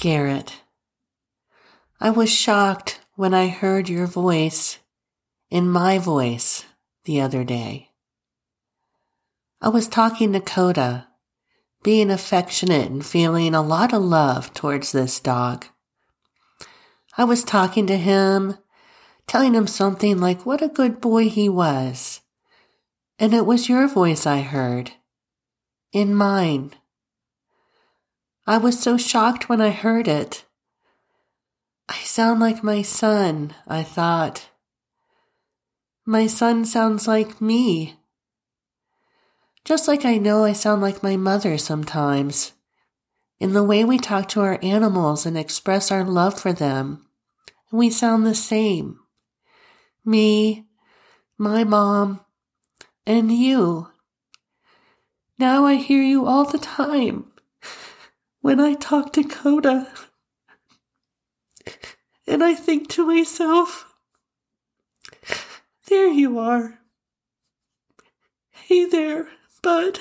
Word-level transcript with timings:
Garrett, 0.00 0.62
I 2.00 2.08
was 2.08 2.32
shocked 2.32 3.00
when 3.16 3.34
I 3.34 3.48
heard 3.48 3.90
your 3.90 4.06
voice 4.06 4.78
in 5.50 5.68
my 5.68 5.98
voice 5.98 6.64
the 7.04 7.20
other 7.20 7.44
day. 7.44 7.90
I 9.60 9.68
was 9.68 9.86
talking 9.86 10.32
to 10.32 10.40
Coda, 10.40 11.08
being 11.82 12.10
affectionate 12.10 12.90
and 12.90 13.04
feeling 13.04 13.54
a 13.54 13.60
lot 13.60 13.92
of 13.92 14.00
love 14.00 14.54
towards 14.54 14.92
this 14.92 15.20
dog. 15.20 15.66
I 17.18 17.24
was 17.24 17.44
talking 17.44 17.86
to 17.88 17.98
him, 17.98 18.56
telling 19.26 19.52
him 19.52 19.66
something 19.66 20.18
like 20.18 20.46
what 20.46 20.62
a 20.62 20.68
good 20.68 21.02
boy 21.02 21.28
he 21.28 21.50
was. 21.50 22.22
And 23.18 23.34
it 23.34 23.44
was 23.44 23.68
your 23.68 23.86
voice 23.86 24.24
I 24.24 24.40
heard. 24.40 24.92
In 25.92 26.14
mine. 26.14 26.72
I 28.46 28.58
was 28.58 28.80
so 28.80 28.96
shocked 28.96 29.48
when 29.48 29.60
I 29.60 29.70
heard 29.70 30.08
it. 30.08 30.44
I 31.88 31.98
sound 31.98 32.40
like 32.40 32.64
my 32.64 32.82
son, 32.82 33.54
I 33.66 33.82
thought. 33.82 34.48
My 36.06 36.26
son 36.26 36.64
sounds 36.64 37.06
like 37.06 37.40
me. 37.40 37.96
Just 39.64 39.86
like 39.86 40.04
I 40.04 40.16
know 40.16 40.44
I 40.44 40.52
sound 40.52 40.80
like 40.80 41.02
my 41.02 41.16
mother 41.16 41.58
sometimes. 41.58 42.52
In 43.38 43.52
the 43.52 43.64
way 43.64 43.84
we 43.84 43.98
talk 43.98 44.28
to 44.30 44.40
our 44.40 44.58
animals 44.62 45.26
and 45.26 45.36
express 45.36 45.90
our 45.90 46.04
love 46.04 46.40
for 46.40 46.52
them, 46.52 47.06
we 47.70 47.90
sound 47.90 48.26
the 48.26 48.34
same. 48.34 49.00
Me, 50.04 50.66
my 51.36 51.64
mom, 51.64 52.20
and 53.06 53.30
you. 53.32 53.88
Now 55.38 55.66
I 55.66 55.74
hear 55.74 56.02
you 56.02 56.26
all 56.26 56.44
the 56.44 56.58
time 56.58 57.30
when 58.40 58.60
I 58.60 58.74
talk 58.74 59.12
to 59.14 59.24
Coda. 59.24 59.88
And 62.26 62.42
I 62.42 62.54
think 62.54 62.88
to 62.90 63.06
myself, 63.06 63.92
there 65.88 66.08
you 66.08 66.38
are. 66.38 66.78
Hey 68.50 68.84
there, 68.84 69.28
bud. 69.62 69.98